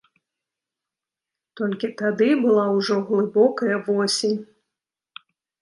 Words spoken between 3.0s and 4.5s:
глыбокая восень.